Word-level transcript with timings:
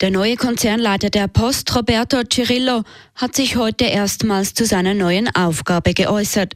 Der 0.00 0.10
neue 0.10 0.36
Konzernleiter 0.36 1.10
der 1.10 1.28
Post, 1.28 1.76
Roberto 1.76 2.22
Cirillo, 2.24 2.84
hat 3.16 3.36
sich 3.36 3.56
heute 3.56 3.84
erstmals 3.84 4.54
zu 4.54 4.64
seiner 4.64 4.94
neuen 4.94 5.28
Aufgabe 5.34 5.92
geäußert. 5.92 6.54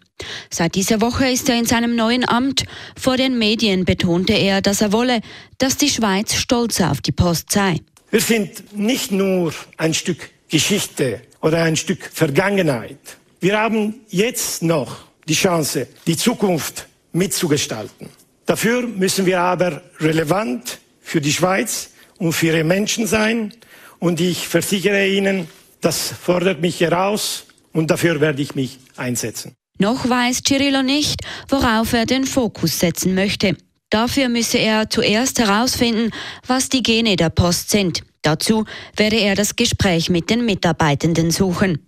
Seit 0.48 0.74
dieser 0.76 1.02
Woche 1.02 1.28
ist 1.28 1.50
er 1.50 1.58
in 1.58 1.66
seinem 1.66 1.94
neuen 1.94 2.26
Amt. 2.26 2.64
Vor 2.98 3.18
den 3.18 3.38
Medien 3.38 3.84
betonte 3.84 4.32
er, 4.32 4.62
dass 4.62 4.80
er 4.80 4.92
wolle, 4.92 5.20
dass 5.58 5.76
die 5.76 5.90
Schweiz 5.90 6.34
stolz 6.36 6.80
auf 6.80 7.02
die 7.02 7.12
Post 7.12 7.52
sei. 7.52 7.80
Wir 8.10 8.22
sind 8.22 8.78
nicht 8.78 9.12
nur 9.12 9.52
ein 9.76 9.92
Stück 9.92 10.30
Geschichte 10.48 11.20
oder 11.42 11.64
ein 11.64 11.76
Stück 11.76 12.02
Vergangenheit. 12.14 12.96
Wir 13.40 13.60
haben 13.60 13.96
jetzt 14.08 14.62
noch 14.62 14.96
die 15.28 15.34
Chance, 15.34 15.86
die 16.06 16.16
Zukunft 16.16 16.86
mitzugestalten. 17.12 18.08
Dafür 18.46 18.86
müssen 18.86 19.26
wir 19.26 19.40
aber 19.40 19.82
relevant 20.00 20.78
für 21.02 21.20
die 21.20 21.32
Schweiz 21.32 21.90
und 22.18 22.32
für 22.32 22.46
ihre 22.46 22.64
Menschen 22.64 23.06
sein. 23.06 23.52
Und 23.98 24.20
ich 24.20 24.48
versichere 24.48 25.06
Ihnen, 25.06 25.48
das 25.80 26.08
fordert 26.08 26.60
mich 26.60 26.80
heraus 26.80 27.46
und 27.72 27.90
dafür 27.90 28.20
werde 28.20 28.42
ich 28.42 28.54
mich 28.54 28.78
einsetzen. 28.96 29.54
Noch 29.78 30.08
weiß 30.08 30.42
Cirillo 30.46 30.82
nicht, 30.82 31.20
worauf 31.48 31.92
er 31.92 32.06
den 32.06 32.24
Fokus 32.24 32.78
setzen 32.78 33.14
möchte. 33.14 33.56
Dafür 33.90 34.28
müsse 34.28 34.58
er 34.58 34.88
zuerst 34.88 35.38
herausfinden, 35.38 36.10
was 36.46 36.68
die 36.68 36.82
Gene 36.82 37.16
der 37.16 37.30
Post 37.30 37.70
sind. 37.70 38.02
Dazu 38.22 38.64
werde 38.96 39.16
er 39.16 39.34
das 39.34 39.56
Gespräch 39.56 40.10
mit 40.10 40.30
den 40.30 40.44
Mitarbeitenden 40.44 41.30
suchen. 41.30 41.78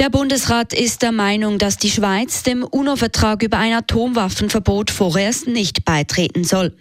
Der 0.00 0.08
Bundesrat 0.08 0.72
ist 0.72 1.02
der 1.02 1.12
Meinung, 1.12 1.58
dass 1.58 1.76
die 1.76 1.90
Schweiz 1.90 2.42
dem 2.42 2.64
UNO-Vertrag 2.64 3.42
über 3.42 3.58
ein 3.58 3.74
Atomwaffenverbot 3.74 4.90
vorerst 4.90 5.46
nicht 5.46 5.84
beitreten 5.84 6.42
soll. 6.42 6.72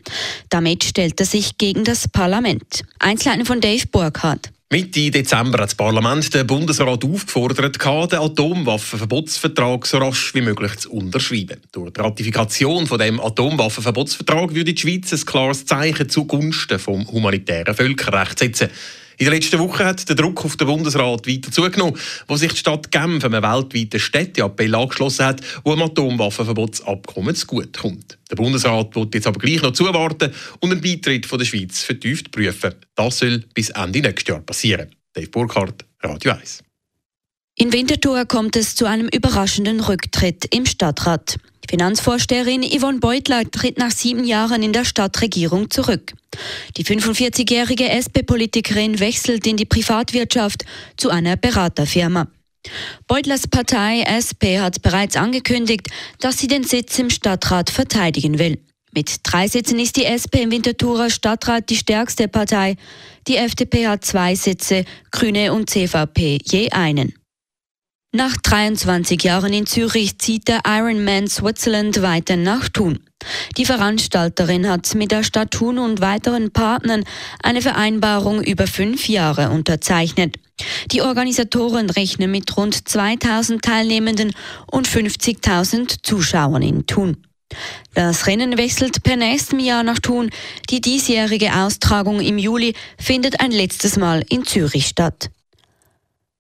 Damit 0.50 0.86
stellt 0.86 1.20
er 1.20 1.26
sich 1.26 1.58
gegen 1.58 1.84
das 1.84 2.08
Parlament. 2.08 2.86
Einzelheiten 2.98 3.46
von 3.46 3.60
Dave 3.60 3.88
Burkhardt. 3.92 4.54
Mitte 4.70 5.12
Dezember 5.12 5.58
hat 5.58 5.66
das 5.66 5.76
Parlament 5.76 6.34
den 6.34 6.48
Bundesrat 6.48 7.04
aufgefordert, 7.04 7.76
den 7.84 8.20
Atomwaffenverbotsvertrag 8.20 9.86
so 9.86 9.98
rasch 9.98 10.34
wie 10.34 10.42
möglich 10.42 10.78
zu 10.78 10.90
unterschreiben. 10.90 11.60
Durch 11.74 11.92
die 11.92 12.00
Ratifikation 12.00 12.88
von 12.88 13.00
dem 13.00 13.20
Atomwaffenverbotsvertrag 13.20 14.56
würde 14.56 14.74
die 14.74 14.80
Schweiz 14.80 15.12
ein 15.12 15.26
klares 15.26 15.66
Zeichen 15.66 16.08
zugunsten 16.08 16.80
vom 16.80 17.06
humanitären 17.12 17.76
Völkerrecht 17.76 18.40
setzen. 18.40 18.70
In 19.20 19.26
der 19.26 19.34
letzten 19.34 19.60
Woche 19.60 19.84
hat 19.84 20.08
der 20.08 20.16
Druck 20.16 20.46
auf 20.46 20.56
den 20.56 20.66
Bundesrat 20.66 21.28
weiter 21.28 21.52
zugenommen, 21.52 22.00
wo 22.28 22.38
sich 22.38 22.54
die 22.54 22.58
Stadt 22.58 22.90
Genf 22.90 23.26
einem 23.26 23.44
weltweiten 23.44 24.00
Städteappell 24.00 24.74
angeschlossen 24.74 25.26
hat, 25.26 25.42
wo 25.66 25.74
ein 25.74 25.82
Atomwaffenverbotsabkommen 25.82 27.36
zugutekommt. 27.36 28.18
Der 28.32 28.38
Bundesrat 28.38 28.96
wird 28.96 29.14
jetzt 29.14 29.28
aber 29.28 29.40
gleich 29.40 29.62
noch 29.62 29.74
zuwarten 29.74 30.32
und 30.62 30.72
einen 30.72 30.80
Beitritt 30.80 31.26
von 31.26 31.38
der 31.38 31.46
Schweiz 31.46 31.84
vertieft 31.84 32.32
prüfen. 32.32 32.76
Das 32.96 33.20
soll 33.20 33.44
bis 33.54 33.72
Ende 33.72 34.00
nächstes 34.00 34.30
Jahr 34.30 34.40
passieren. 34.40 34.96
Dave 35.12 35.28
Burkhardt, 35.28 35.84
Radio 36.02 36.32
1. 36.32 36.64
In 37.56 37.74
Winterthur 37.74 38.24
kommt 38.24 38.56
es 38.56 38.76
zu 38.76 38.86
einem 38.86 39.10
überraschenden 39.10 39.82
Rücktritt 39.82 40.46
im 40.56 40.66
Stadtrat. 40.66 41.36
Finanzvorsteherin 41.70 42.64
Yvonne 42.64 42.98
Beutler 42.98 43.44
tritt 43.52 43.78
nach 43.78 43.92
sieben 43.92 44.24
Jahren 44.24 44.64
in 44.64 44.74
der 44.74 44.86
Stadtregierung 44.86 45.70
zurück. 45.70 46.14
Die 46.78 46.84
45-jährige 46.84 47.88
SP-Politikerin 47.94 49.00
wechselt 49.00 49.46
in 49.46 49.56
die 49.56 49.66
Privatwirtschaft 49.66 50.66
zu 50.98 51.12
einer 51.12 51.36
Beraterfirma. 51.36 52.28
Beutlers 53.08 53.48
Partei 53.48 54.02
SP 54.02 54.58
hat 54.58 54.82
bereits 54.82 55.16
angekündigt, 55.16 55.90
dass 56.20 56.40
sie 56.40 56.48
den 56.48 56.64
Sitz 56.64 56.98
im 56.98 57.12
Stadtrat 57.12 57.70
verteidigen 57.70 58.40
will. 58.40 58.58
Mit 58.92 59.18
drei 59.22 59.48
Sitzen 59.48 59.78
ist 59.78 59.96
die 59.96 60.06
SP 60.10 60.42
im 60.42 60.52
Winterthurer 60.52 61.12
Stadtrat 61.12 61.70
die 61.70 61.78
stärkste 61.78 62.28
Partei. 62.28 62.78
Die 63.28 63.38
FDP 63.38 63.86
hat 63.86 64.04
zwei 64.04 64.34
Sitze, 64.34 64.86
Grüne 65.12 65.54
und 65.54 65.70
CVP 65.70 66.40
je 66.44 66.72
einen. 66.72 67.19
Nach 68.12 68.38
23 68.38 69.24
Jahren 69.24 69.54
in 69.54 69.68
Zürich 69.68 70.18
zieht 70.18 70.48
der 70.48 70.62
Ironman 70.66 71.28
Switzerland 71.28 72.02
weiter 72.02 72.38
nach 72.38 72.68
Thun. 72.68 73.02
Die 73.56 73.66
Veranstalterin 73.66 74.68
hat 74.68 74.96
mit 74.96 75.12
der 75.12 75.22
Stadt 75.22 75.52
Thun 75.52 75.78
und 75.78 76.02
weiteren 76.02 76.50
Partnern 76.50 77.04
eine 77.44 77.62
Vereinbarung 77.62 78.42
über 78.42 78.66
fünf 78.66 79.08
Jahre 79.10 79.52
unterzeichnet. 79.52 80.38
Die 80.90 81.04
Organisatoren 81.04 81.92
rechnen 81.92 82.32
mit 82.32 82.58
rund 82.58 82.90
2000 82.90 83.62
Teilnehmenden 83.62 84.34
und 84.72 84.88
50.000 84.88 85.98
Zuschauern 86.02 86.64
in 86.64 86.88
Thun. 86.88 87.18
Das 87.94 88.26
Rennen 88.26 88.58
wechselt 88.58 89.04
per 89.04 89.18
nächstem 89.18 89.60
Jahr 89.60 89.84
nach 89.84 90.00
Thun. 90.00 90.32
Die 90.72 90.82
diesjährige 90.82 91.54
Austragung 91.54 92.22
im 92.22 92.40
Juli 92.40 92.74
findet 92.98 93.40
ein 93.40 93.52
letztes 93.52 93.98
Mal 93.98 94.26
in 94.30 94.46
Zürich 94.46 94.88
statt. 94.88 95.30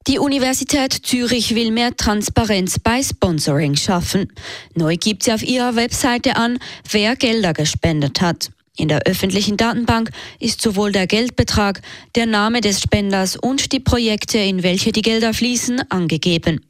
Die 0.08 0.18
Universität 0.18 0.94
Zürich 0.94 1.56
will 1.56 1.72
mehr 1.72 1.96
Transparenz 1.96 2.80
bei 2.80 3.04
Sponsoring 3.04 3.76
schaffen. 3.76 4.32
Neu 4.74 4.96
gibt 4.96 5.24
sie 5.24 5.34
auf 5.34 5.44
ihrer 5.44 5.76
Webseite 5.76 6.36
an, 6.36 6.58
wer 6.90 7.16
Gelder 7.16 7.54
gespendet 7.54 8.22
hat. 8.22 8.50
In 8.78 8.88
der 8.88 9.02
öffentlichen 9.06 9.58
Datenbank 9.58 10.10
ist 10.40 10.62
sowohl 10.62 10.94
der 10.94 11.06
Geldbetrag, 11.06 11.82
der 12.16 12.26
Name 12.26 12.62
des 12.62 12.82
Spenders 12.82 13.36
und 13.36 13.74
die 13.74 13.82
Projekte, 13.82 14.38
in 14.38 14.64
welche 14.64 14.94
die 14.94 15.02
Gelder 15.02 15.34
fließen, 15.34 15.82
angegeben. 15.92 16.62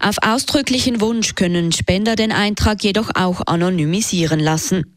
Auf 0.00 0.16
ausdrücklichen 0.22 1.00
Wunsch 1.00 1.34
können 1.34 1.72
Spender 1.72 2.16
den 2.16 2.32
Eintrag 2.32 2.82
jedoch 2.82 3.10
auch 3.14 3.42
anonymisieren 3.46 4.40
lassen. 4.40 4.91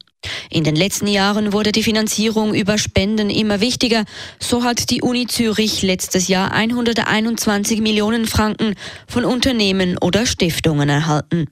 In 0.50 0.64
den 0.64 0.76
letzten 0.76 1.08
Jahren 1.08 1.54
wurde 1.54 1.72
die 1.72 1.84
Finanzierung 1.84 2.54
über 2.54 2.78
Spenden 2.78 3.30
immer 3.30 3.60
wichtiger. 3.62 4.06
So 4.40 4.64
hat 4.64 4.90
die 4.90 5.02
Uni 5.02 5.28
Zürich 5.28 5.82
letztes 5.82 6.28
Jahr 6.28 6.52
121 6.52 7.82
Millionen 7.82 8.26
Franken 8.26 8.76
von 9.08 9.26
Unternehmen 9.26 9.98
oder 9.98 10.26
Stiftungen 10.26 10.90
erhalten. 10.90 11.48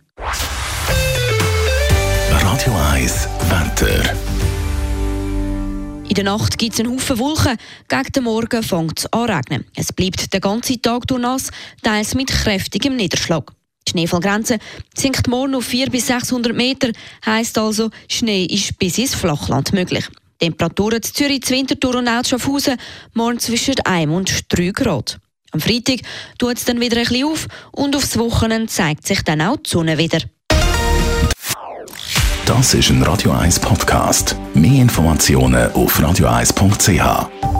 Radio 2.29 2.73
1 2.91 3.27
Wetter. 3.49 4.13
In 6.07 6.15
der 6.15 6.25
Nacht 6.25 6.57
gibt 6.59 6.73
es 6.73 6.79
einen 6.79 6.91
Haufen 6.91 7.17
Wolken. 7.17 7.57
Gegen 7.87 8.11
den 8.11 8.23
Morgen 8.23 8.61
fängt 8.61 8.99
es 8.99 9.11
an 9.11 9.29
regnen. 9.29 9.65
Es 9.75 9.91
bleibt 9.91 10.31
den 10.31 10.41
ganzen 10.41 10.81
Tag 10.81 11.07
durch 11.07 11.21
nass, 11.21 11.49
teils 11.81 12.13
mit 12.13 12.27
kräftigem 12.27 12.95
Niederschlag. 12.95 13.51
Schneefallgrenze 13.93 14.57
sinkt 14.95 15.27
morgen 15.27 15.55
auf 15.55 15.65
400 15.65 15.91
bis 15.91 16.07
600 16.07 16.55
Meter, 16.55 16.91
heisst 17.25 17.57
also, 17.57 17.91
Schnee 18.09 18.45
ist 18.45 18.77
bis 18.79 18.97
ins 18.97 19.15
Flachland 19.15 19.71
möglich. 19.71 20.07
Temperaturen 20.39 20.97
in 20.97 21.03
Zürich, 21.03 21.49
Winterthur 21.49 21.95
und 21.95 22.07
auch 22.07 22.25
Schaffhausen 22.25 22.77
morgen 23.13 23.39
zwischen 23.39 23.79
1 23.79 24.11
und 24.11 24.45
3 24.49 24.71
Grad. 24.71 25.19
Am 25.51 25.59
Freitag 25.59 25.99
tut 26.39 26.57
es 26.57 26.65
dann 26.65 26.81
wieder 26.81 26.97
ein 26.97 27.03
bisschen 27.03 27.25
auf 27.25 27.47
und 27.71 27.95
aufs 27.95 28.17
Wochenende 28.17 28.67
zeigt 28.67 29.05
sich 29.05 29.21
dann 29.21 29.41
auch 29.41 29.57
die 29.57 29.69
Sonne 29.69 29.97
wieder. 29.97 30.19
Das 32.45 32.73
ist 32.73 32.89
ein 32.89 33.03
Radio 33.03 33.31
1 33.31 33.59
Podcast. 33.59 34.35
Mehr 34.53 34.81
Informationen 34.81 35.71
auf 35.73 35.99
radio1.ch. 35.99 37.52